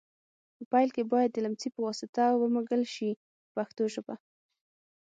[0.55, 3.09] په پیل کې باید د لمڅي په واسطه ومږل شي
[3.43, 4.15] په پښتو ژبه.